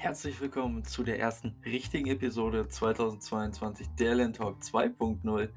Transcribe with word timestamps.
Herzlich 0.00 0.40
willkommen 0.40 0.82
zu 0.82 1.02
der 1.02 1.20
ersten 1.20 1.54
richtigen 1.62 2.08
Episode 2.08 2.66
2022 2.66 3.86
der 3.98 4.14
Land 4.14 4.36
Talk 4.36 4.56
2.0. 4.62 5.50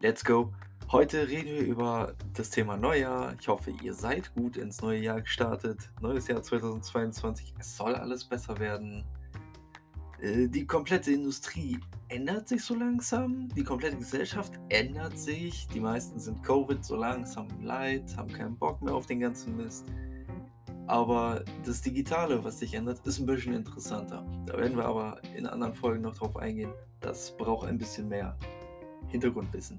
Let's 0.00 0.22
go! 0.22 0.52
Heute 0.92 1.26
reden 1.26 1.54
wir 1.54 1.62
über 1.62 2.14
das 2.34 2.50
Thema 2.50 2.76
Neujahr. 2.76 3.34
Ich 3.40 3.48
hoffe, 3.48 3.72
ihr 3.82 3.94
seid 3.94 4.34
gut 4.34 4.58
ins 4.58 4.82
neue 4.82 5.00
Jahr 5.00 5.22
gestartet. 5.22 5.78
Neues 6.02 6.28
Jahr 6.28 6.42
2022. 6.42 7.54
Es 7.58 7.74
soll 7.74 7.94
alles 7.94 8.22
besser 8.22 8.58
werden. 8.58 9.02
Äh, 10.20 10.48
die 10.48 10.66
komplette 10.66 11.12
Industrie 11.12 11.80
ändert 12.08 12.48
sich 12.48 12.62
so 12.62 12.74
langsam. 12.74 13.48
Die 13.56 13.64
komplette 13.64 13.96
Gesellschaft 13.96 14.60
ändert 14.68 15.18
sich. 15.18 15.66
Die 15.68 15.80
meisten 15.80 16.20
sind 16.20 16.42
Covid 16.42 16.84
so 16.84 16.96
langsam 16.96 17.48
leid, 17.62 18.14
haben 18.14 18.30
keinen 18.30 18.58
Bock 18.58 18.82
mehr 18.82 18.94
auf 18.94 19.06
den 19.06 19.20
ganzen 19.20 19.56
Mist. 19.56 19.86
Aber 20.90 21.44
das 21.64 21.82
Digitale, 21.82 22.42
was 22.42 22.58
sich 22.58 22.74
ändert, 22.74 23.06
ist 23.06 23.20
ein 23.20 23.26
bisschen 23.26 23.54
interessanter. 23.54 24.26
Da 24.44 24.58
werden 24.58 24.76
wir 24.76 24.86
aber 24.86 25.20
in 25.36 25.46
anderen 25.46 25.72
Folgen 25.72 26.02
noch 26.02 26.16
drauf 26.16 26.36
eingehen. 26.36 26.72
Das 27.00 27.30
braucht 27.36 27.68
ein 27.68 27.78
bisschen 27.78 28.08
mehr 28.08 28.36
Hintergrundwissen. 29.06 29.78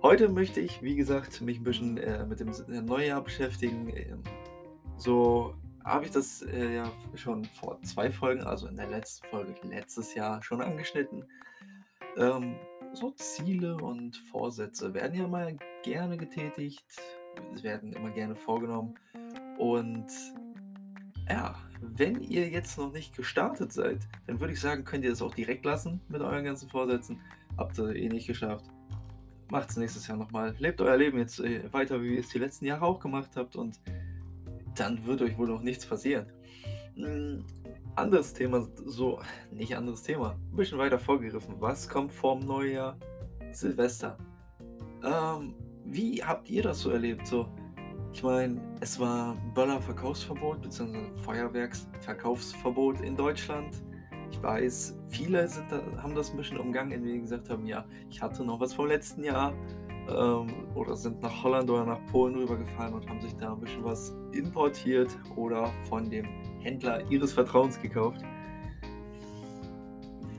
Heute 0.00 0.28
möchte 0.28 0.60
ich, 0.60 0.80
wie 0.80 0.94
gesagt, 0.94 1.40
mich 1.40 1.58
ein 1.58 1.64
bisschen 1.64 1.98
äh, 1.98 2.24
mit 2.24 2.38
dem 2.38 2.52
Neujahr 2.86 3.20
beschäftigen. 3.20 3.88
Ähm, 3.88 4.22
so 4.96 5.56
habe 5.84 6.04
ich 6.04 6.12
das 6.12 6.42
äh, 6.42 6.76
ja 6.76 6.92
schon 7.16 7.44
vor 7.44 7.82
zwei 7.82 8.08
Folgen, 8.08 8.42
also 8.42 8.68
in 8.68 8.76
der 8.76 8.86
letzten 8.86 9.26
Folge 9.30 9.56
letztes 9.68 10.14
Jahr 10.14 10.40
schon 10.44 10.60
angeschnitten. 10.60 11.24
Ähm, 12.16 12.54
so 12.92 13.10
Ziele 13.10 13.76
und 13.76 14.16
Vorsätze 14.30 14.94
werden 14.94 15.18
ja 15.18 15.26
mal 15.26 15.56
gerne 15.82 16.16
getätigt, 16.16 16.86
werden 17.60 17.92
immer 17.92 18.10
gerne 18.10 18.36
vorgenommen. 18.36 18.94
Und 19.58 20.06
ja, 21.28 21.54
wenn 21.80 22.22
ihr 22.22 22.48
jetzt 22.48 22.78
noch 22.78 22.92
nicht 22.92 23.16
gestartet 23.16 23.72
seid, 23.72 23.98
dann 24.26 24.40
würde 24.40 24.52
ich 24.52 24.60
sagen, 24.60 24.84
könnt 24.84 25.04
ihr 25.04 25.10
das 25.10 25.20
auch 25.20 25.34
direkt 25.34 25.64
lassen 25.64 26.00
mit 26.08 26.22
euren 26.22 26.44
ganzen 26.44 26.68
Vorsätzen. 26.68 27.20
Habt 27.56 27.78
ihr 27.78 27.94
eh 27.94 28.08
nicht 28.08 28.26
geschafft. 28.26 28.64
Macht 29.50 29.70
es 29.70 29.76
nächstes 29.76 30.06
Jahr 30.06 30.16
nochmal. 30.16 30.54
Lebt 30.58 30.80
euer 30.80 30.96
Leben 30.96 31.18
jetzt 31.18 31.40
äh, 31.40 31.72
weiter, 31.72 32.00
wie 32.02 32.14
ihr 32.14 32.20
es 32.20 32.28
die 32.28 32.38
letzten 32.38 32.66
Jahre 32.66 32.84
auch 32.84 33.00
gemacht 33.00 33.30
habt 33.34 33.56
und 33.56 33.80
dann 34.76 35.04
wird 35.06 35.22
euch 35.22 35.36
wohl 35.36 35.48
noch 35.48 35.62
nichts 35.62 35.84
passieren. 35.86 36.26
Hm, 36.94 37.44
anderes 37.96 38.32
Thema, 38.32 38.68
so, 38.84 39.20
nicht 39.50 39.76
anderes 39.76 40.02
Thema, 40.02 40.36
ein 40.52 40.56
bisschen 40.56 40.78
weiter 40.78 40.98
vorgegriffen. 40.98 41.54
Was 41.58 41.88
kommt 41.88 42.12
vorm 42.12 42.40
Neujahr? 42.40 42.96
Silvester. 43.52 44.18
Ähm, 45.02 45.54
wie 45.84 46.22
habt 46.22 46.48
ihr 46.50 46.62
das 46.62 46.80
so 46.80 46.90
erlebt? 46.90 47.26
So, 47.26 47.48
ich 48.12 48.22
meine, 48.22 48.60
es 48.80 48.98
war 48.98 49.36
Böllerverkaufsverbot 49.54 50.62
bzw. 50.62 50.98
Feuerwerksverkaufsverbot 51.22 53.00
in 53.00 53.16
Deutschland. 53.16 53.82
Ich 54.30 54.42
weiß, 54.42 54.98
viele 55.08 55.48
da, 55.70 56.02
haben 56.02 56.14
das 56.14 56.30
ein 56.30 56.36
bisschen 56.36 56.58
umgangen, 56.58 56.92
indem 56.92 57.12
sie 57.12 57.20
gesagt 57.20 57.48
haben, 57.50 57.66
ja, 57.66 57.84
ich 58.10 58.20
hatte 58.20 58.44
noch 58.44 58.60
was 58.60 58.74
vom 58.74 58.86
letzten 58.86 59.24
Jahr 59.24 59.52
ähm, 60.08 60.48
oder 60.74 60.96
sind 60.96 61.20
nach 61.22 61.42
Holland 61.42 61.70
oder 61.70 61.84
nach 61.84 62.04
Polen 62.06 62.34
rübergefahren 62.34 62.94
und 62.94 63.08
haben 63.08 63.20
sich 63.20 63.34
da 63.36 63.52
ein 63.52 63.60
bisschen 63.60 63.84
was 63.84 64.14
importiert 64.32 65.16
oder 65.36 65.70
von 65.88 66.08
dem 66.10 66.26
Händler 66.60 67.08
ihres 67.10 67.32
Vertrauens 67.32 67.80
gekauft. 67.80 68.20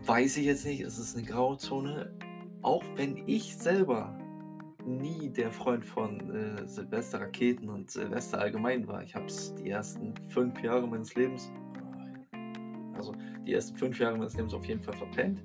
Weiß 0.05 0.37
ich 0.37 0.45
jetzt 0.45 0.65
nicht, 0.65 0.81
es 0.81 0.97
ist 0.97 1.15
eine 1.15 1.25
Grauzone. 1.25 2.11
Auch 2.61 2.83
wenn 2.95 3.23
ich 3.27 3.55
selber 3.57 4.18
nie 4.97 5.29
der 5.29 5.51
Freund 5.51 5.85
von 5.85 6.19
äh, 6.31 6.67
Silvesterraketen 6.67 7.69
und 7.69 7.91
Silvester 7.91 8.39
allgemein 8.39 8.87
war. 8.87 9.03
Ich 9.03 9.15
habe 9.15 9.25
es 9.25 9.53
die 9.55 9.69
ersten 9.69 10.13
fünf 10.29 10.61
Jahre 10.61 10.87
meines 10.87 11.15
Lebens, 11.15 11.51
also 12.95 13.13
die 13.45 13.53
ersten 13.53 13.77
fünf 13.77 13.99
Jahre 13.99 14.17
meines 14.17 14.35
Lebens 14.35 14.53
auf 14.53 14.65
jeden 14.65 14.81
Fall 14.81 14.95
verpennt. 14.95 15.43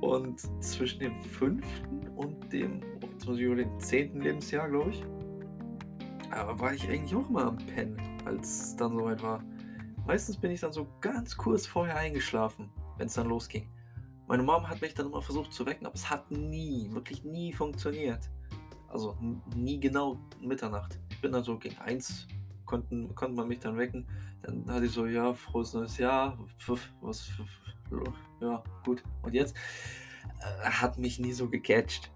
Und 0.00 0.40
zwischen 0.62 1.00
dem 1.00 1.14
fünften 1.16 2.08
und 2.16 2.52
dem, 2.52 2.80
den 3.26 3.80
zehnten 3.80 4.20
Lebensjahr, 4.20 4.68
glaube 4.68 4.90
ich, 4.90 5.04
aber 6.30 6.58
war 6.58 6.74
ich 6.74 6.88
eigentlich 6.88 7.14
auch 7.14 7.28
immer 7.28 7.46
am 7.46 7.58
Pennen, 7.58 8.00
als 8.24 8.62
es 8.62 8.76
dann 8.76 8.92
soweit 8.92 9.22
war. 9.22 9.44
Meistens 10.06 10.36
bin 10.36 10.50
ich 10.50 10.60
dann 10.60 10.72
so 10.72 10.88
ganz 11.00 11.36
kurz 11.36 11.66
vorher 11.66 11.96
eingeschlafen, 11.96 12.70
wenn 12.98 13.06
es 13.06 13.14
dann 13.14 13.28
losging. 13.28 13.68
Meine 14.32 14.44
Mom 14.44 14.66
hat 14.66 14.80
mich 14.80 14.94
dann 14.94 15.08
immer 15.08 15.20
versucht 15.20 15.52
zu 15.52 15.66
wecken, 15.66 15.84
aber 15.84 15.94
es 15.94 16.08
hat 16.08 16.30
nie, 16.30 16.90
wirklich 16.90 17.22
nie 17.22 17.52
funktioniert. 17.52 18.30
Also 18.88 19.14
nie 19.54 19.78
genau 19.78 20.18
Mitternacht. 20.40 20.98
Ich 21.10 21.20
bin 21.20 21.32
dann 21.32 21.44
so 21.44 21.58
gegen 21.58 21.76
eins, 21.76 22.26
konnten, 22.64 23.14
konnte 23.14 23.36
man 23.36 23.46
mich 23.46 23.58
dann 23.58 23.76
wecken. 23.76 24.06
Dann 24.40 24.64
hatte 24.70 24.86
ich 24.86 24.92
so, 24.92 25.04
ja, 25.04 25.34
frohes 25.34 25.74
neues 25.74 25.98
Jahr. 25.98 26.38
Was, 27.02 27.30
ja, 28.40 28.64
gut. 28.86 29.02
Und 29.20 29.34
jetzt 29.34 29.54
äh, 30.40 30.64
hat 30.64 30.96
mich 30.96 31.18
nie 31.18 31.34
so 31.34 31.50
gecatcht. 31.50 32.10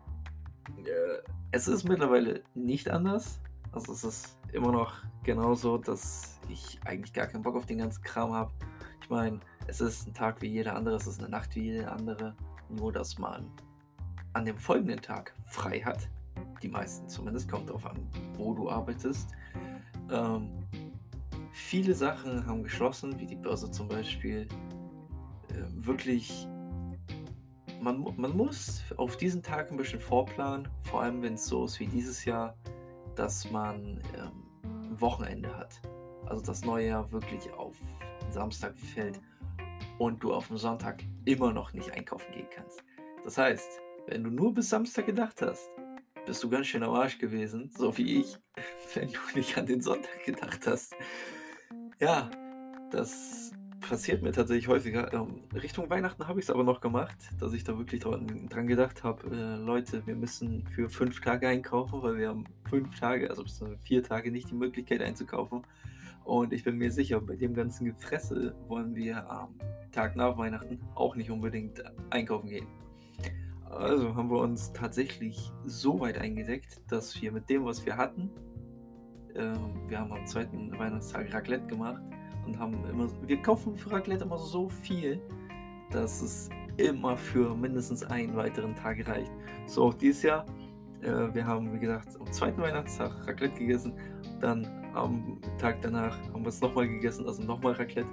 Äh, 0.87 1.23
es 1.51 1.69
ist 1.69 1.85
mittlerweile 1.85 2.45
nicht 2.55 2.89
anders. 2.89 3.43
Also 3.73 3.93
es 3.93 4.05
ist 4.05 4.39
immer 4.55 4.73
noch 4.73 4.95
genauso, 5.23 5.77
dass 5.77 6.41
ich 6.49 6.81
eigentlich 6.87 7.13
gar 7.13 7.27
keinen 7.27 7.43
Bock 7.43 7.57
auf 7.57 7.67
den 7.67 7.77
ganzen 7.77 8.03
Kram 8.03 8.33
habe. 8.33 8.55
Ich 9.03 9.11
meine, 9.11 9.39
es 9.69 9.81
ist 9.81 10.07
ein 10.07 10.15
Tag 10.15 10.41
wie 10.43 10.49
jeder 10.49 10.77
andere, 10.77 10.97
es 10.97 11.07
ist 11.07 11.21
eine 11.21 11.29
Nacht 11.29 11.55
wie 11.57 11.63
jede 11.63 11.91
andere. 11.91 12.35
Nur, 12.69 12.93
dass 12.93 13.19
man 13.19 13.51
an 14.33 14.45
dem 14.45 14.59
folgenden 14.59 15.01
Tag 15.01 15.35
frei 15.47 15.81
hat. 15.81 16.09
Die 16.63 16.69
meisten 16.69 17.09
zumindest, 17.09 17.51
kommt 17.51 17.69
darauf 17.69 17.87
an, 17.87 17.97
wo 18.37 18.55
du 18.55 18.71
arbeitest. 18.71 19.31
Ähm, 20.11 20.51
viele 21.53 21.95
Sachen 21.95 22.47
haben 22.47 22.63
geschlossen, 22.63 23.19
wie 23.19 23.27
die 23.27 23.37
Börse 23.37 23.71
zum 23.71 23.89
Beispiel. 23.89 24.47
Äh, 25.49 25.63
wirklich, 25.75 26.47
man, 27.81 28.05
man 28.17 28.37
muss 28.37 28.83
auf 28.97 29.17
diesen 29.17 29.43
Tag 29.43 29.71
ein 29.71 29.77
bisschen 29.77 30.01
vorplanen, 30.01 30.69
vor 30.83 31.03
allem 31.03 31.23
wenn 31.23 31.35
es 31.35 31.47
so 31.47 31.65
ist 31.65 31.81
wie 31.81 31.87
dieses 31.87 32.25
Jahr, 32.25 32.55
dass 33.15 33.51
man 33.51 34.01
ähm, 34.17 35.01
Wochenende 35.01 35.57
hat. 35.57 35.81
Also 36.27 36.43
das 36.43 36.65
neue 36.65 36.89
Jahr 36.89 37.11
wirklich 37.13 37.51
auf 37.53 37.77
Samstag 38.31 38.77
fällt 38.77 39.21
und 39.99 40.23
du 40.23 40.33
auf 40.33 40.49
dem 40.49 40.59
Sonntag 40.59 41.03
immer 41.25 41.53
noch 41.53 41.73
nicht 41.73 41.93
einkaufen 41.93 42.33
gehen 42.33 42.49
kannst. 42.55 42.85
Das 43.25 43.39
heißt, 43.39 43.81
wenn 44.07 44.25
du 44.25 44.31
nur 44.31 44.55
bis 44.55 44.71
Samstag 44.71 45.07
gedacht 45.07 45.43
hast, 45.43 45.71
bist 46.27 46.43
du 46.43 46.51
ganz 46.51 46.67
schön 46.67 46.83
am 46.83 46.95
Arsch 46.95 47.19
gewesen, 47.19 47.71
so 47.77 47.97
wie 47.97 48.21
ich, 48.21 48.37
wenn 48.95 49.09
du 49.09 49.19
nicht 49.35 49.57
an 49.57 49.67
den 49.67 49.81
Sonntag 49.81 50.25
gedacht 50.25 50.67
hast. 50.67 50.95
Ja, 52.01 52.31
das 52.91 53.53
passiert 53.81 54.23
mir 54.23 54.33
tatsächlich 54.33 54.69
häufiger. 54.69 55.13
Ähm, 55.13 55.45
Richtung 55.55 55.89
Weihnachten 55.89 56.27
habe 56.27 56.41
ich 56.41 56.47
es 56.47 56.51
aber 56.51 56.65
noch 56.65 56.81
gemacht, 56.81 57.17
dass 57.39 57.53
ich 57.53 57.65
da 57.65 57.79
wirklich 57.79 58.01
dran, 58.01 58.49
dran 58.49 58.67
gedacht 58.67 59.05
habe, 59.05 59.29
äh, 59.29 59.57
Leute, 59.57 60.07
wir 60.07 60.17
müssen 60.17 60.67
für 60.75 60.91
fünf 60.91 61.21
Tage 61.21 61.49
einkaufen, 61.49 62.03
weil 62.03 62.19
wir 62.19 62.29
haben 62.29 62.45
fünf 62.69 62.99
Tage, 62.99 63.31
also 63.31 63.43
bis 63.43 63.63
vier 63.85 64.03
Tage 64.03 64.31
nicht 64.31 64.51
die 64.51 64.55
Möglichkeit 64.55 65.01
einzukaufen. 65.03 65.63
Und 66.27 66.53
ich 66.53 66.65
bin 66.65 66.77
mir 66.77 66.91
sicher, 66.91 67.21
bei 67.21 67.37
dem 67.37 67.55
ganzen 67.55 67.85
Gefresse 67.85 68.57
wollen 68.67 68.97
wir 68.97 69.31
am 69.31 69.55
Tag 69.93 70.17
nach 70.17 70.37
Weihnachten 70.37 70.81
auch 70.97 71.15
nicht 71.15 71.31
unbedingt 71.31 71.85
einkaufen 72.11 72.49
gehen. 72.49 72.67
Also 73.71 74.15
haben 74.15 74.29
wir 74.29 74.41
uns 74.41 74.73
tatsächlich 74.73 75.53
so 75.65 76.01
weit 76.01 76.19
eingedeckt, 76.19 76.83
dass 76.89 77.21
wir 77.23 77.31
mit 77.31 77.49
dem, 77.49 77.65
was 77.65 77.87
wir 77.87 77.97
hatten, 77.97 78.31
äh, 79.35 79.55
wir 79.87 80.01
haben 80.01 80.13
am 80.13 80.27
zweiten 80.27 80.77
Weihnachtstag 80.77 81.33
Raclette 81.33 81.67
gemacht 81.69 82.03
und 82.45 82.59
haben 82.59 82.85
immer, 82.91 83.09
wir 83.25 83.41
kaufen 83.43 83.77
für 83.77 83.93
Raclette 83.93 84.25
immer 84.25 84.39
so 84.39 84.69
viel, 84.69 85.21
dass 85.93 86.23
es 86.23 86.49
immer 86.77 87.17
für 87.17 87.55
mindestens 87.55 88.03
einen 88.03 88.35
weiteren 88.35 88.75
Tag 88.75 89.07
reicht. 89.07 89.31
So 89.67 89.85
auch 89.85 89.95
dieses 89.95 90.25
Jahr. 90.25 90.45
Äh, 91.03 91.33
wir 91.35 91.47
haben, 91.47 91.73
wie 91.73 91.79
gesagt, 91.79 92.21
am 92.21 92.33
zweiten 92.33 92.61
Weihnachtstag 92.61 93.13
Raclette 93.29 93.61
gegessen, 93.61 93.93
dann 94.41 94.67
am 94.97 95.39
Tag 95.59 95.81
danach 95.83 96.19
haben 96.33 96.43
wir 96.43 96.49
es 96.49 96.61
nochmal 96.61 96.89
gegessen, 96.89 97.27
also 97.27 97.43
nochmal 97.43 97.75
Raclette. 97.75 98.09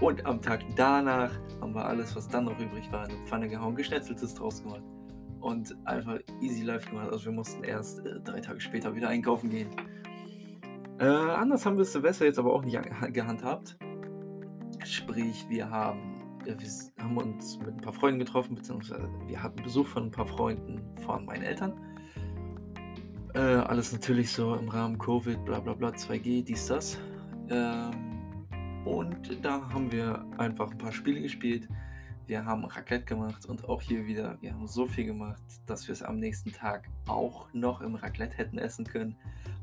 Und 0.00 0.26
am 0.26 0.42
Tag 0.42 0.60
danach 0.74 1.30
haben 1.60 1.74
wir 1.74 1.84
alles, 1.84 2.14
was 2.14 2.28
dann 2.28 2.44
noch 2.44 2.58
übrig 2.58 2.90
war, 2.92 3.04
in 3.08 3.16
eine 3.16 3.24
Pfanne 3.24 3.48
gehauen, 3.48 3.74
geschnetzeltes 3.74 4.34
draus 4.34 4.62
gemacht. 4.62 4.82
Und 5.40 5.74
einfach 5.86 6.18
easy 6.40 6.64
life 6.64 6.90
gemacht. 6.90 7.10
Also 7.10 7.26
wir 7.26 7.32
mussten 7.32 7.62
erst 7.64 8.04
äh, 8.04 8.20
drei 8.20 8.40
Tage 8.40 8.60
später 8.60 8.94
wieder 8.94 9.08
einkaufen 9.08 9.48
gehen. 9.48 9.70
Äh, 10.98 11.04
anders 11.04 11.64
haben 11.64 11.76
wir 11.76 11.84
Silvester 11.84 12.24
jetzt 12.24 12.38
aber 12.38 12.52
auch 12.52 12.64
nicht 12.64 12.78
gehandhabt. 13.12 13.76
Sprich, 14.84 15.46
wir 15.48 15.70
haben, 15.70 16.22
wir 16.44 16.56
haben 16.98 17.16
uns 17.16 17.58
mit 17.58 17.68
ein 17.68 17.80
paar 17.80 17.92
Freunden 17.92 18.18
getroffen, 18.18 18.54
beziehungsweise 18.54 19.08
wir 19.26 19.42
hatten 19.42 19.62
Besuch 19.62 19.86
von 19.86 20.04
ein 20.04 20.10
paar 20.10 20.26
Freunden 20.26 20.82
von 21.04 21.24
meinen 21.24 21.42
Eltern. 21.42 21.74
Äh, 23.36 23.58
alles 23.66 23.92
natürlich 23.92 24.32
so 24.32 24.54
im 24.54 24.70
Rahmen 24.70 24.96
Covid, 24.96 25.44
bla 25.44 25.60
bla 25.60 25.74
bla, 25.74 25.90
2G, 25.90 26.42
dies, 26.42 26.68
das. 26.68 26.98
Ähm, 27.50 28.46
und 28.86 29.44
da 29.44 29.60
haben 29.68 29.92
wir 29.92 30.24
einfach 30.38 30.70
ein 30.70 30.78
paar 30.78 30.90
Spiele 30.90 31.20
gespielt. 31.20 31.68
wir 32.26 32.42
haben 32.42 32.64
Raclette 32.64 33.04
gemacht 33.04 33.44
und 33.44 33.68
auch 33.68 33.82
hier 33.82 34.06
wieder, 34.06 34.38
wir 34.40 34.54
haben 34.54 34.66
so 34.66 34.86
viel 34.86 35.04
gemacht, 35.04 35.42
dass 35.66 35.86
wir 35.86 35.92
es 35.92 36.02
am 36.02 36.18
nächsten 36.18 36.50
Tag 36.50 36.88
auch 37.08 37.46
noch 37.52 37.82
im 37.82 37.94
Raclette 37.94 38.38
hätten 38.38 38.56
essen 38.56 38.86
können. 38.86 39.14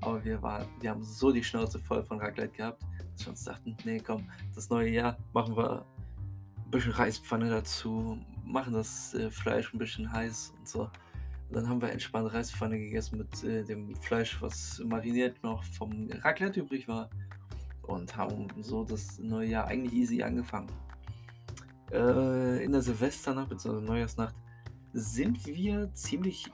Aber 0.02 0.24
wir, 0.24 0.40
waren, 0.44 0.68
wir 0.80 0.92
haben 0.92 1.04
so 1.04 1.32
die 1.32 1.44
Schnauze 1.44 1.80
voll 1.80 2.04
von 2.04 2.20
Raclette 2.20 2.56
gehabt, 2.56 2.84
dass 3.14 3.26
wir 3.26 3.32
uns 3.32 3.44
dachten, 3.44 3.76
nee, 3.86 4.00
komm, 4.00 4.30
das 4.54 4.70
neue 4.70 4.92
Jahr 4.92 5.18
machen 5.34 5.58
wir 5.58 5.84
ein 6.64 6.70
bisschen 6.70 6.92
Reispfanne 6.92 7.50
dazu, 7.50 8.20
machen 8.46 8.74
das 8.74 9.16
äh, 9.16 9.32
Fleisch 9.32 9.74
ein 9.74 9.80
bisschen 9.80 10.12
heiß 10.12 10.54
und 10.60 10.68
so. 10.68 10.92
Dann 11.54 11.70
haben 11.70 11.82
wir 11.82 11.92
entspannt 11.92 12.34
Reispfanne 12.34 12.78
gegessen 12.80 13.20
mit 13.20 13.44
äh, 13.44 13.64
dem 13.64 13.96
Fleisch, 13.96 14.42
was 14.42 14.82
mariniert 14.86 15.42
noch 15.44 15.64
vom 15.64 16.10
Raclette 16.24 16.62
übrig 16.62 16.88
war. 16.88 17.10
Und 17.84 18.16
haben 18.16 18.48
so 18.62 18.84
das 18.84 19.20
neue 19.20 19.50
Jahr 19.50 19.68
eigentlich 19.68 19.94
easy 19.94 20.24
angefangen. 20.24 20.72
Äh, 21.92 22.64
in 22.64 22.72
der 22.72 22.82
Silvesternacht 22.82 23.50
bzw. 23.50 23.82
Neujahrsnacht 23.82 24.36
sind 24.94 25.46
wir 25.46 25.94
ziemlich, 25.94 26.52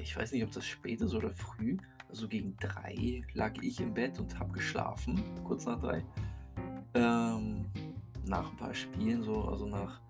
ich 0.00 0.16
weiß 0.16 0.32
nicht, 0.32 0.44
ob 0.44 0.52
das 0.52 0.64
spät 0.64 1.00
ist 1.00 1.14
oder 1.14 1.30
früh, 1.30 1.76
also 2.08 2.28
gegen 2.28 2.56
drei 2.56 3.22
lag 3.34 3.54
ich 3.62 3.80
im 3.80 3.94
Bett 3.94 4.18
und 4.18 4.38
habe 4.38 4.52
geschlafen, 4.52 5.22
kurz 5.44 5.64
nach 5.66 5.80
drei. 5.80 6.04
Ähm, 6.94 7.66
nach 8.26 8.50
ein 8.50 8.56
paar 8.56 8.74
Spielen, 8.74 9.22
so, 9.22 9.44
also 9.44 9.66
nach 9.66 10.00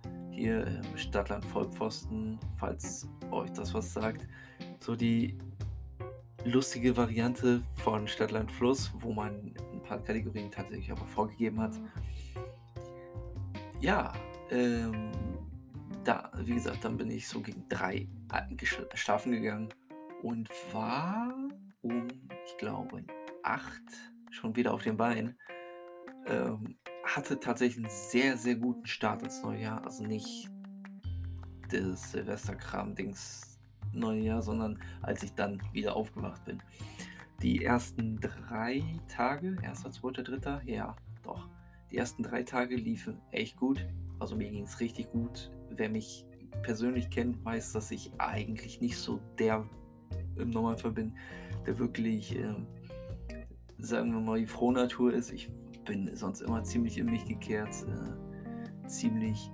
hier 0.41 0.67
ähm, 0.67 0.97
Stadtland 0.97 1.45
Vollpfosten, 1.45 2.39
falls 2.57 3.07
euch 3.31 3.51
das 3.53 3.75
was 3.75 3.93
sagt. 3.93 4.27
So 4.79 4.97
die 4.97 5.37
lustige 6.45 6.97
Variante 6.97 7.63
von 7.77 8.09
Stadtland 8.09 8.51
Fluss, 8.51 8.91
wo 9.01 9.13
man 9.13 9.55
ein 9.73 9.83
paar 9.83 10.03
Kategorien 10.03 10.51
tatsächlich 10.51 10.91
aber 10.91 11.05
vorgegeben 11.05 11.61
hat. 11.61 11.79
Ja, 13.81 14.15
ähm, 14.51 15.11
da, 16.05 16.31
wie 16.39 16.55
gesagt, 16.55 16.85
dann 16.85 16.97
bin 16.97 17.11
ich 17.11 17.29
so 17.29 17.41
gegen 17.41 17.69
drei 17.69 18.09
schlafen 18.95 19.33
gegangen 19.33 19.69
und 20.23 20.49
war 20.73 21.35
um, 21.83 22.09
ich 22.47 22.57
glaube, 22.57 23.05
acht 23.43 23.83
schon 24.31 24.57
wieder 24.57 24.73
auf 24.73 24.83
den 24.83 24.97
Beinen. 24.97 25.39
Ähm, 26.27 26.79
hatte 27.17 27.41
tatsächlich 27.41 27.85
einen 27.85 27.95
sehr, 27.95 28.37
sehr 28.37 28.55
guten 28.55 28.87
Start 28.87 29.23
ins 29.23 29.43
neue 29.43 29.63
Jahr. 29.63 29.85
Also 29.85 30.05
nicht 30.05 30.49
das 31.71 32.13
Silvesterkram-Dings 32.13 33.59
neue 33.93 34.21
Jahr, 34.21 34.43
sondern 34.43 34.79
als 35.03 35.23
ich 35.23 35.35
dann 35.35 35.61
wieder 35.73 35.97
aufgewacht 35.97 36.45
bin. 36.45 36.63
Die 37.43 37.65
ersten 37.65 38.21
drei 38.21 38.83
Tage, 39.09 39.57
erster, 39.63 39.91
zweiter, 39.91 40.23
dritter, 40.23 40.63
ja, 40.65 40.95
doch. 41.23 41.49
Die 41.91 41.97
ersten 41.97 42.23
drei 42.23 42.45
Tage 42.45 42.77
liefen 42.77 43.21
echt 43.33 43.57
gut. 43.57 43.85
Also 44.21 44.37
mir 44.37 44.51
ging 44.51 44.65
es 44.65 44.79
richtig 44.79 45.11
gut. 45.11 45.51
Wer 45.71 45.89
mich 45.89 46.25
persönlich 46.63 47.11
kennt, 47.11 47.45
weiß, 47.45 47.73
dass 47.73 47.91
ich 47.91 48.13
eigentlich 48.19 48.81
nicht 48.81 48.97
so 48.97 49.21
der 49.39 49.69
im 50.37 50.51
Normalfall 50.51 50.93
bin, 50.93 51.17
der 51.67 51.79
wirklich, 51.79 52.37
äh, 52.37 52.55
sagen 53.79 54.13
wir 54.13 54.21
mal, 54.21 54.39
die 54.39 54.47
Frohnatur 54.47 55.13
ist. 55.13 55.33
Ich 55.33 55.49
bin 55.91 56.15
sonst 56.15 56.43
immer 56.43 56.63
ziemlich 56.63 56.99
in 56.99 57.07
mich 57.07 57.25
gekehrt, 57.27 57.75
äh, 57.89 58.87
ziemlich 58.87 59.51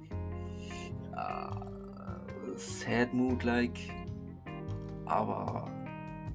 äh, 1.17 2.57
sad 2.57 3.15
mood-like. 3.15 3.79
Aber 5.07 5.71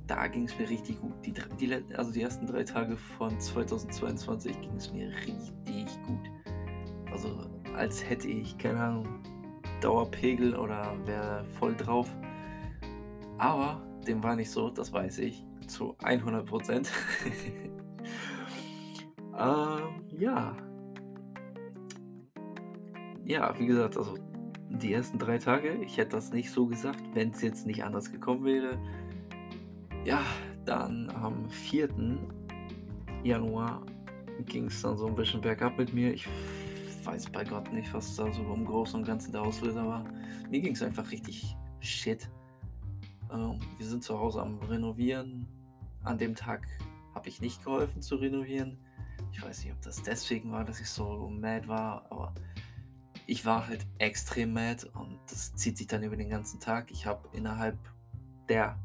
da 0.08 0.26
ging 0.26 0.46
es 0.46 0.58
mir 0.58 0.68
richtig 0.68 1.00
gut. 1.00 1.14
Die, 1.24 1.34
die, 1.60 1.96
also 1.96 2.12
die 2.12 2.24
ersten 2.24 2.48
drei 2.48 2.64
Tage 2.64 2.98
von 2.98 3.40
2022 3.40 4.60
ging 4.62 4.76
es 4.76 4.92
mir 4.92 5.10
richtig 5.10 6.04
gut. 6.08 6.32
Also 7.12 7.48
als 7.76 8.04
hätte 8.10 8.28
ich, 8.28 8.58
keine 8.58 8.80
Ahnung, 8.80 9.06
Dauerpegel 9.82 10.56
oder 10.56 10.96
wäre 11.06 11.46
voll 11.60 11.76
drauf. 11.76 12.10
Aber 13.38 13.80
dem 14.08 14.24
war 14.24 14.36
nicht 14.36 14.50
so, 14.50 14.72
das 14.72 14.92
weiß 14.92 15.20
ich 15.20 15.46
zu 15.68 15.96
100 16.00 16.44
Prozent. 16.44 16.90
ähm, 19.42 20.20
ja. 20.20 20.56
Ja, 23.26 23.58
wie 23.58 23.66
gesagt, 23.66 23.98
also 23.98 24.18
die 24.70 24.94
ersten 24.94 25.20
drei 25.20 25.38
Tage, 25.38 25.74
ich 25.84 25.98
hätte 25.98 26.12
das 26.12 26.32
nicht 26.32 26.52
so 26.52 26.66
gesagt, 26.66 27.02
wenn 27.14 27.32
es 27.32 27.42
jetzt 27.42 27.66
nicht 27.66 27.84
anders 27.84 28.12
gekommen 28.12 28.44
wäre. 28.46 28.78
Ja, 30.06 30.22
dann 30.66 31.10
am 31.12 31.50
4. 31.50 31.90
Januar 33.24 33.82
ging 34.46 34.66
es 34.66 34.82
dann 34.82 34.98
so 34.98 35.08
ein 35.08 35.16
bisschen 35.16 35.42
bergab 35.42 35.78
mit 35.78 35.94
mir. 35.94 36.14
Ich 36.14 36.28
weiß 37.04 37.30
bei 37.30 37.44
Gott 37.44 37.72
nicht, 37.74 37.94
was 37.94 38.16
da 38.16 38.32
so 38.32 38.42
im 38.54 38.66
Großen 38.66 39.00
und 39.00 39.06
Ganzen 39.06 39.32
der 39.32 39.42
Auslöser 39.42 39.86
war. 39.86 40.04
Mir 40.50 40.62
ging 40.62 40.74
es 40.74 40.82
einfach 40.82 41.10
richtig 41.12 41.56
shit. 41.80 42.30
Ähm, 43.32 43.60
wir 43.78 43.86
sind 43.86 44.04
zu 44.04 44.18
Hause 44.18 44.42
am 44.42 44.60
Renovieren. 44.60 45.48
An 46.04 46.18
dem 46.18 46.36
Tag 46.36 46.68
habe 47.14 47.30
ich 47.30 47.42
nicht 47.42 47.64
geholfen 47.64 48.02
zu 48.02 48.16
renovieren. 48.16 48.78
Ich 49.32 49.42
weiß 49.42 49.64
nicht, 49.64 49.74
ob 49.74 49.82
das 49.82 50.02
deswegen 50.04 50.52
war, 50.52 50.64
dass 50.64 50.80
ich 50.80 50.90
so 50.90 51.30
mad 51.30 51.68
war, 51.68 52.06
aber 52.10 52.34
ich 53.28 53.46
war 53.46 53.68
halt 53.68 53.86
extrem 53.98 54.54
mad 54.54 54.86
und 54.94 55.20
das 55.28 55.56
zieht 55.56 55.78
sich 55.78 55.88
dann 55.88 56.04
über 56.04 56.16
den 56.16 56.30
ganzen 56.30 56.60
Tag. 56.60 56.92
Ich 56.92 57.06
habe 57.06 57.30
innerhalb 57.34 57.78
der 58.50 58.78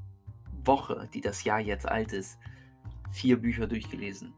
Woche, 0.65 1.09
die 1.13 1.21
das 1.21 1.45
Jahr 1.45 1.61
jetzt 1.61 1.87
alt 1.87 2.13
ist, 2.13 2.39
vier 3.11 3.41
Bücher 3.41 3.67
durchgelesen. 3.67 4.33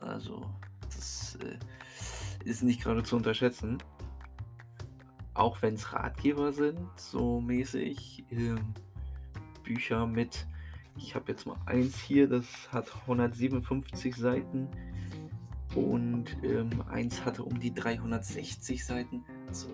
Also 0.00 0.48
das 0.82 1.38
äh, 1.42 2.48
ist 2.48 2.62
nicht 2.62 2.82
gerade 2.82 3.02
zu 3.02 3.16
unterschätzen. 3.16 3.78
Auch 5.34 5.60
wenn 5.62 5.74
es 5.74 5.92
Ratgeber 5.92 6.52
sind, 6.52 6.88
so 6.96 7.40
mäßig. 7.40 8.24
Äh, 8.30 8.56
Bücher 9.66 10.06
mit, 10.06 10.46
ich 10.96 11.14
habe 11.14 11.32
jetzt 11.32 11.46
mal 11.46 11.56
eins 11.66 12.00
hier, 12.00 12.28
das 12.28 12.46
hat 12.72 12.92
157 13.02 14.14
Seiten. 14.14 14.68
Und 15.74 16.36
ähm, 16.42 16.70
eins 16.88 17.24
hatte 17.24 17.42
um 17.42 17.60
die 17.60 17.74
360 17.74 18.84
Seiten. 18.84 19.24
Also 19.46 19.68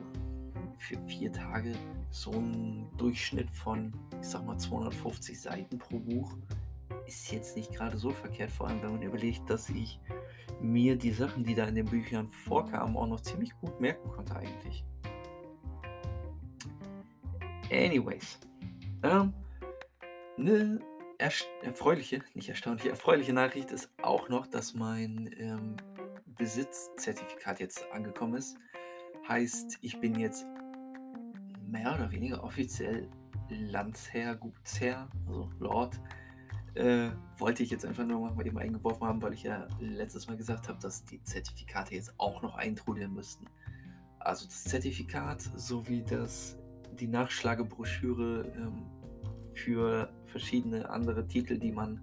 für 0.79 0.99
vier 1.07 1.33
Tage 1.33 1.75
so 2.11 2.33
ein 2.33 2.89
Durchschnitt 2.99 3.51
von, 3.51 3.93
ich 4.21 4.29
sag 4.29 4.45
mal, 4.45 4.59
250 4.59 5.41
Seiten 5.41 5.79
pro 5.79 5.99
Buch 6.01 6.37
ist 7.07 7.31
jetzt 7.31 7.57
nicht 7.57 7.73
gerade 7.73 7.97
so 7.97 8.11
verkehrt, 8.11 8.51
vor 8.51 8.69
allem 8.69 8.83
wenn 8.83 8.93
man 8.93 9.03
überlegt, 9.03 9.49
dass 9.49 9.71
ich 9.71 10.01
mir 10.61 10.97
die 10.97 11.13
Sachen, 11.13 11.45
die 11.45 11.55
da 11.55 11.67
in 11.67 11.75
den 11.75 11.87
Büchern 11.87 12.29
vorkamen, 12.29 12.97
auch 12.97 13.07
noch 13.07 13.21
ziemlich 13.21 13.53
gut 13.61 13.81
merken 13.81 14.09
konnte 14.11 14.35
eigentlich. 14.37 14.85
Anyways, 17.71 18.39
ähm, 19.03 19.33
eine 20.39 20.81
erfreuliche, 21.63 22.21
nicht 22.35 22.49
erstaunliche, 22.49 22.91
erfreuliche 22.91 23.33
Nachricht 23.33 23.71
ist 23.71 23.91
auch 24.02 24.29
noch, 24.29 24.47
dass 24.47 24.75
mein 24.75 25.31
ähm, 25.38 25.76
Besitzzertifikat 26.26 27.61
jetzt 27.61 27.85
angekommen 27.93 28.35
ist. 28.35 28.57
Heißt, 29.29 29.79
ich 29.83 30.00
bin 30.00 30.19
jetzt 30.19 30.47
mehr 31.67 31.95
oder 31.95 32.11
weniger 32.11 32.43
offiziell 32.43 33.09
Landsherr, 33.49 34.37
Gutsherr, 34.37 35.09
also 35.26 35.50
Lord 35.59 36.00
äh, 36.75 37.11
wollte 37.37 37.62
ich 37.62 37.71
jetzt 37.71 37.85
einfach 37.85 38.05
nur 38.05 38.31
mal 38.31 38.47
eben 38.47 38.59
eingeworfen 38.59 39.07
haben, 39.07 39.23
weil 39.23 39.35
ich 39.35 39.43
ja 39.43 39.69
letztes 39.79 40.26
Mal 40.26 40.37
gesagt 40.37 40.69
habe, 40.69 40.79
dass 40.81 41.05
die 41.05 41.23
Zertifikate 41.23 41.95
jetzt 41.95 42.14
auch 42.19 42.43
noch 42.43 42.57
eintrudeln 42.57 43.12
müssten. 43.12 43.47
Also 44.19 44.47
das 44.47 44.64
Zertifikat 44.64 45.43
sowie 45.57 46.02
das, 46.02 46.57
die 46.93 47.09
Nachschlagebroschüre 47.09 48.52
ähm, 48.57 48.87
für 49.54 50.09
verschiedene 50.26 50.88
andere 50.88 51.26
Titel, 51.26 51.59
die 51.59 51.73
man 51.73 52.00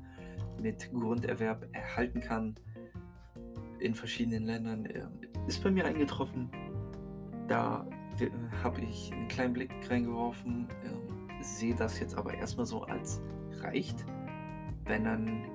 mit 0.61 0.91
Grunderwerb 0.91 1.65
erhalten 1.73 2.21
kann 2.21 2.55
in 3.79 3.95
verschiedenen 3.95 4.45
Ländern, 4.45 4.85
äh, 4.85 5.05
ist 5.47 5.63
bei 5.63 5.71
mir 5.71 5.85
eingetroffen. 5.85 6.49
Da 7.47 7.87
äh, 8.19 8.29
habe 8.63 8.81
ich 8.81 9.11
einen 9.13 9.27
kleinen 9.27 9.53
Blick 9.53 9.71
reingeworfen, 9.89 10.67
äh, 10.83 11.43
sehe 11.43 11.75
das 11.75 11.99
jetzt 11.99 12.17
aber 12.17 12.33
erstmal 12.33 12.65
so 12.65 12.83
als 12.83 13.21
reicht. 13.61 14.05
Wenn 14.85 15.05
dann 15.05 15.45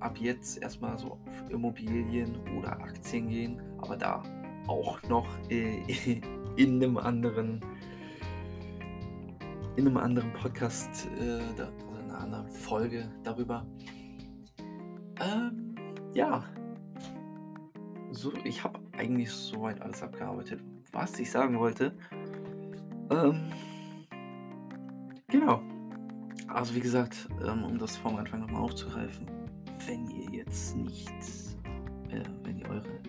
ab 0.00 0.16
jetzt 0.18 0.62
erstmal 0.62 0.98
so 0.98 1.12
auf 1.12 1.50
Immobilien 1.50 2.38
oder 2.58 2.80
Aktien 2.80 3.28
gehen, 3.28 3.62
aber 3.78 3.96
da 3.96 4.22
auch 4.66 5.02
noch 5.08 5.26
äh, 5.50 5.82
in 6.56 6.82
einem 6.82 6.96
anderen 6.96 7.60
in 9.80 9.86
einem 9.86 9.96
anderen 9.96 10.30
Podcast 10.34 11.08
äh, 11.18 11.40
oder 11.54 11.72
in 12.04 12.10
einer 12.10 12.20
anderen 12.20 12.48
Folge 12.50 13.10
darüber. 13.24 13.66
Ähm, 15.18 15.74
ja, 16.12 16.44
so 18.10 18.30
ich 18.44 18.62
habe 18.62 18.78
eigentlich 18.98 19.30
soweit 19.30 19.80
alles 19.80 20.02
abgearbeitet, 20.02 20.62
was 20.92 21.18
ich 21.18 21.30
sagen 21.30 21.58
wollte. 21.58 21.96
Ähm, 23.10 23.50
genau. 25.28 25.62
Also 26.48 26.74
wie 26.74 26.80
gesagt, 26.80 27.28
ähm, 27.42 27.64
um 27.64 27.78
das 27.78 27.96
vom 27.96 28.16
Anfang 28.16 28.40
nochmal 28.40 28.60
aufzugreifen, 28.60 29.26
wenn 29.86 30.06
ihr 30.10 30.30
jetzt 30.30 30.76
nicht, 30.76 31.08
äh, 32.10 32.22
wenn 32.42 32.58
ihr 32.58 32.68
eure 32.68 33.00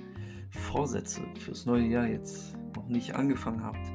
Vorsätze 0.52 1.22
fürs 1.38 1.66
neue 1.66 1.88
Jahr 1.88 2.08
jetzt 2.08 2.56
noch 2.78 2.88
nicht 2.88 3.14
angefangen 3.14 3.62
habt, 3.62 3.92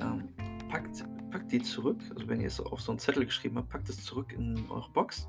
ähm, 0.00 0.24
packt, 0.68 1.04
packt 1.48 1.52
die 1.52 1.62
zurück. 1.62 1.98
Also 2.14 2.28
wenn 2.28 2.40
ihr 2.40 2.46
es 2.46 2.60
auf 2.60 2.80
so 2.80 2.92
einen 2.92 2.98
Zettel 2.98 3.24
geschrieben 3.24 3.56
habt, 3.56 3.70
packt 3.70 3.88
es 3.88 4.04
zurück 4.04 4.32
in 4.32 4.68
eure 4.68 4.90
Box, 4.90 5.26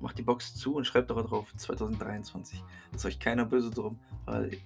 macht 0.00 0.16
die 0.16 0.22
Box 0.22 0.54
zu 0.54 0.76
und 0.76 0.86
schreibt 0.86 1.10
darauf 1.10 1.52
2023. 1.56 2.62
Das 2.92 3.00
ist 3.00 3.06
euch 3.06 3.18
keiner 3.18 3.44
böse 3.44 3.70
drum, 3.70 3.98
weil 4.26 4.56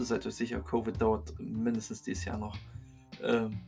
seid 0.00 0.26
euch 0.26 0.34
sicher, 0.34 0.60
Covid 0.60 1.00
dauert 1.00 1.38
mindestens 1.38 2.02
dieses 2.02 2.24
Jahr 2.24 2.38
noch. 2.38 2.56
Ähm, 3.22 3.60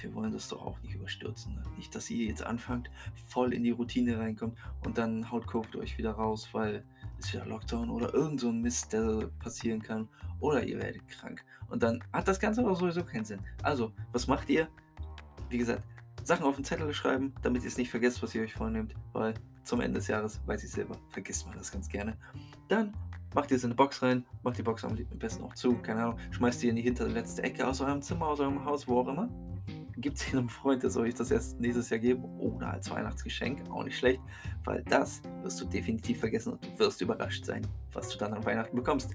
wir 0.00 0.14
wollen 0.14 0.32
das 0.32 0.48
doch 0.48 0.64
auch 0.64 0.80
nicht 0.82 0.94
überstürzen. 0.94 1.54
Ne? 1.54 1.62
Nicht, 1.76 1.94
dass 1.94 2.10
ihr 2.10 2.26
jetzt 2.26 2.42
anfangt, 2.42 2.90
voll 3.28 3.52
in 3.52 3.62
die 3.62 3.70
Routine 3.70 4.18
reinkommt 4.18 4.58
und 4.84 4.98
dann 4.98 5.30
haut 5.30 5.46
Covid 5.46 5.76
euch 5.76 5.98
wieder 5.98 6.12
raus, 6.12 6.48
weil 6.52 6.82
es 7.18 7.32
wieder 7.32 7.46
Lockdown 7.46 7.90
oder 7.90 8.12
irgend 8.12 8.40
so 8.40 8.48
ein 8.48 8.60
Mist, 8.60 8.92
der 8.92 9.30
passieren 9.38 9.80
kann. 9.80 10.08
Oder 10.40 10.64
ihr 10.64 10.78
werdet 10.78 11.06
krank. 11.08 11.44
Und 11.68 11.82
dann 11.82 12.02
hat 12.12 12.26
das 12.26 12.40
Ganze 12.40 12.66
auch 12.66 12.78
sowieso 12.78 13.04
keinen 13.04 13.24
Sinn. 13.24 13.40
Also, 13.62 13.92
was 14.12 14.26
macht 14.26 14.50
ihr? 14.50 14.68
Wie 15.48 15.58
gesagt, 15.58 15.82
Sachen 16.24 16.44
auf 16.44 16.56
den 16.56 16.64
Zettel 16.64 16.92
schreiben, 16.92 17.34
damit 17.42 17.62
ihr 17.62 17.68
es 17.68 17.78
nicht 17.78 17.90
vergesst, 17.90 18.22
was 18.22 18.34
ihr 18.34 18.42
euch 18.42 18.54
vornehmt, 18.54 18.94
weil 19.12 19.34
zum 19.64 19.80
Ende 19.80 19.98
des 19.98 20.08
Jahres, 20.08 20.40
weiß 20.46 20.64
ich 20.64 20.70
selber, 20.70 20.96
vergisst 21.10 21.46
man 21.46 21.56
das 21.56 21.70
ganz 21.70 21.88
gerne. 21.88 22.16
Dann 22.68 22.94
macht 23.34 23.50
ihr 23.50 23.56
es 23.56 23.64
in 23.64 23.70
eine 23.70 23.76
Box 23.76 24.02
rein, 24.02 24.24
macht 24.42 24.58
die 24.58 24.62
Box 24.62 24.84
am 24.84 24.96
besten 25.18 25.44
auch 25.44 25.54
zu, 25.54 25.76
keine 25.78 26.02
Ahnung, 26.02 26.18
schmeißt 26.30 26.62
ihr 26.64 26.70
in 26.70 26.76
die 26.76 26.82
hinterletzte 26.82 27.42
Ecke 27.42 27.66
aus 27.66 27.80
eurem 27.80 28.02
Zimmer, 28.02 28.28
aus 28.28 28.40
eurem 28.40 28.64
Haus, 28.64 28.88
wo 28.88 29.00
auch 29.00 29.08
immer 29.08 29.28
gibt 29.96 30.18
es 30.18 30.32
einem 30.32 30.48
Freund, 30.48 30.82
der 30.82 30.90
soll 30.90 31.06
euch 31.06 31.14
das 31.14 31.30
erst 31.30 31.58
nächstes 31.58 31.90
Jahr 31.90 31.98
geben 31.98 32.24
oder 32.38 32.70
als 32.70 32.90
Weihnachtsgeschenk, 32.90 33.68
auch 33.70 33.82
nicht 33.82 33.98
schlecht, 33.98 34.20
weil 34.64 34.82
das 34.84 35.22
wirst 35.42 35.60
du 35.60 35.64
definitiv 35.64 36.20
vergessen 36.20 36.52
und 36.52 36.64
du 36.64 36.78
wirst 36.78 37.00
überrascht 37.00 37.44
sein, 37.44 37.66
was 37.92 38.08
du 38.10 38.18
dann 38.18 38.34
an 38.34 38.44
Weihnachten 38.44 38.76
bekommst. 38.76 39.10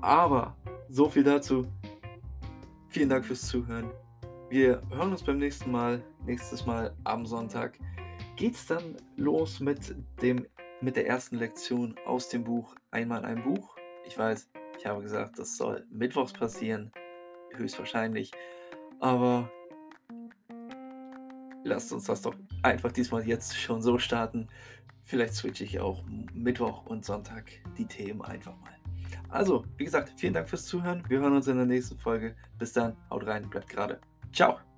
Aber 0.00 0.56
so 0.88 1.08
viel 1.08 1.24
dazu. 1.24 1.66
Vielen 2.88 3.08
Dank 3.08 3.24
fürs 3.24 3.42
Zuhören. 3.42 3.90
Wir 4.50 4.82
hören 4.90 5.12
uns 5.12 5.22
beim 5.22 5.38
nächsten 5.38 5.70
Mal. 5.70 6.02
Nächstes 6.26 6.66
Mal 6.66 6.92
am 7.04 7.24
Sonntag 7.24 7.78
geht's 8.34 8.66
dann 8.66 8.96
los 9.16 9.60
mit 9.60 9.94
dem 10.20 10.44
mit 10.80 10.96
der 10.96 11.06
ersten 11.06 11.36
Lektion 11.36 11.94
aus 12.04 12.28
dem 12.30 12.42
Buch 12.42 12.74
Einmal 12.90 13.24
ein 13.24 13.44
Buch. 13.44 13.76
Ich 14.08 14.18
weiß, 14.18 14.50
ich 14.76 14.86
habe 14.86 15.02
gesagt, 15.02 15.38
das 15.38 15.56
soll 15.56 15.86
mittwochs 15.88 16.32
passieren, 16.32 16.90
höchstwahrscheinlich. 17.52 18.32
Aber 18.98 19.48
lasst 21.62 21.92
uns 21.92 22.06
das 22.06 22.22
doch 22.22 22.34
einfach 22.64 22.90
diesmal 22.90 23.24
jetzt 23.24 23.56
schon 23.56 23.82
so 23.82 23.98
starten. 23.98 24.48
Vielleicht 25.04 25.34
switche 25.34 25.62
ich 25.62 25.78
auch 25.78 26.02
Mittwoch 26.34 26.86
und 26.86 27.04
Sonntag 27.04 27.52
die 27.78 27.86
Themen 27.86 28.22
einfach 28.22 28.56
mal. 28.58 28.76
Also, 29.28 29.64
wie 29.76 29.84
gesagt, 29.84 30.12
vielen 30.16 30.34
Dank 30.34 30.48
fürs 30.48 30.66
Zuhören. 30.66 31.04
Wir 31.08 31.20
hören 31.20 31.36
uns 31.36 31.46
in 31.46 31.56
der 31.56 31.66
nächsten 31.66 31.96
Folge. 31.98 32.34
Bis 32.58 32.72
dann, 32.72 32.96
haut 33.10 33.24
rein, 33.28 33.48
bleibt 33.48 33.68
gerade. 33.68 34.00
Tchau! 34.32 34.69